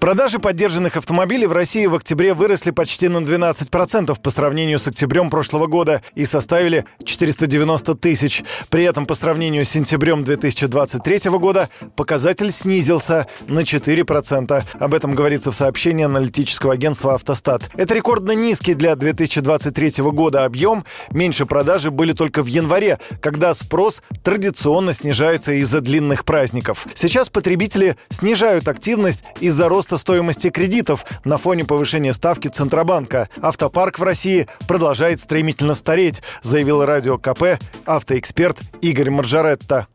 [0.00, 5.28] Продажи поддержанных автомобилей в России в октябре выросли почти на 12% по сравнению с октябрем
[5.28, 8.42] прошлого года и составили 490 тысяч.
[8.70, 14.64] При этом по сравнению с сентябрем 2023 года показатель снизился на 4%.
[14.78, 17.70] Об этом говорится в сообщении аналитического агентства «Автостат».
[17.74, 20.86] Это рекордно низкий для 2023 года объем.
[21.10, 26.86] Меньше продажи были только в январе, когда спрос традиционно снижается из-за длинных праздников.
[26.94, 33.28] Сейчас потребители снижают активность из-за роста роста стоимости кредитов на фоне повышения ставки Центробанка.
[33.42, 39.88] Автопарк в России продолжает стремительно стареть, заявил радио КП автоэксперт Игорь Маржаретта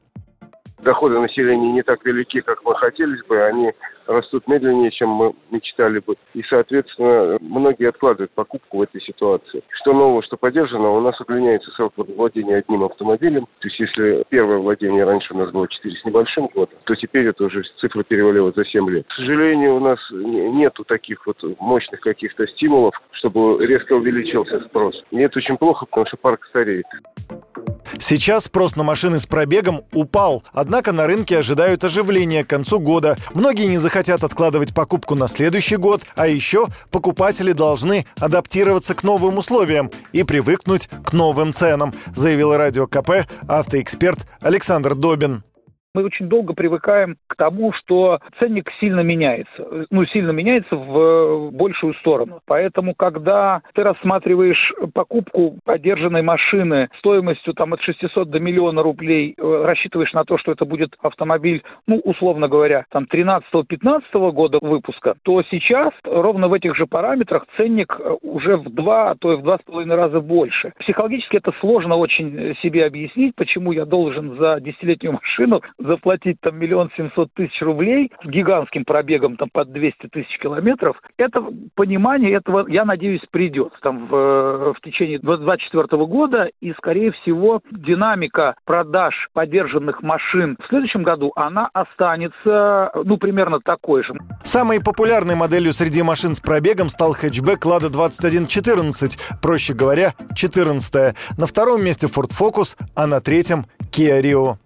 [0.80, 3.72] доходы населения не так велики, как мы хотелось бы, они
[4.08, 6.16] растут медленнее, чем мы мечтали бы.
[6.34, 9.64] И, соответственно, многие откладывают покупку в этой ситуации.
[9.82, 13.48] Что нового, что поддержано, у нас удлиняется срок владения одним автомобилем.
[13.60, 17.28] То есть, если первое владение раньше у нас было 4 с небольшим года, то теперь
[17.28, 19.08] это уже цифра перевалила за 7 лет.
[19.08, 24.96] К сожалению, у нас нету таких вот мощных каких-то стимулов, чтобы резко увеличился спрос.
[25.12, 26.86] И это очень плохо, потому что парк стареет.
[27.98, 33.16] Сейчас спрос на машины с пробегом упал, однако на рынке ожидают оживления к концу года.
[33.34, 39.38] Многие не захотят откладывать покупку на следующий год, а еще покупатели должны адаптироваться к новым
[39.38, 45.44] условиям и привыкнуть к новым ценам, заявил радио КП автоэксперт Александр Добин
[45.96, 49.86] мы очень долго привыкаем к тому, что ценник сильно меняется.
[49.90, 52.42] Ну, сильно меняется в большую сторону.
[52.46, 59.64] Поэтому, когда ты рассматриваешь покупку поддержанной машины стоимостью там от 600 до миллиона рублей, э,
[59.66, 65.42] рассчитываешь на то, что это будет автомобиль, ну, условно говоря, там 13-15 года выпуска, то
[65.44, 69.44] сейчас ровно в этих же параметрах ценник э, уже в два, а то и в
[69.44, 70.74] два с половиной раза больше.
[70.80, 76.90] Психологически это сложно очень себе объяснить, почему я должен за десятилетнюю машину заплатить там миллион
[76.96, 81.44] семьсот тысяч рублей с гигантским пробегом там под 200 тысяч километров, это
[81.76, 88.56] понимание этого, я надеюсь, придет там в, в течение 2024 года и, скорее всего, динамика
[88.66, 94.14] продаж подержанных машин в следующем году, она останется, ну, примерно такой же.
[94.44, 101.48] Самой популярной моделью среди машин с пробегом стал хэтчбэк Lada 2114, проще говоря, 14 На
[101.48, 104.58] втором месте Ford Focus, а на третьем Kia Rio.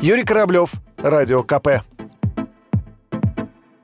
[0.00, 1.82] Юрий Кораблев, Радио КП.